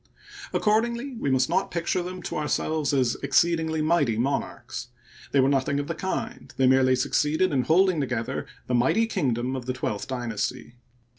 Accordingly, 0.51 1.13
we 1.17 1.29
must 1.29 1.47
not 1.47 1.69
picture 1.69 2.01
them 2.01 2.23
to 2.23 2.35
ourselves 2.35 2.91
as 2.91 3.17
exceedingly 3.21 3.83
mighty 3.83 4.17
monarcns. 4.17 4.87
They 5.31 5.39
were 5.39 5.47
nothing 5.47 5.79
of 5.79 5.85
the 5.85 5.93
kind; 5.93 6.51
they 6.57 6.65
merely 6.65 6.95
succeeded 6.95 7.53
in 7.53 7.61
holding 7.65 8.01
together 8.01 8.47
the 8.65 8.73
mighty 8.73 9.05
kingdom 9.05 9.55
of 9.55 9.67
the 9.67 9.73
twelfth 9.73 10.07
dynasty. 10.07 10.73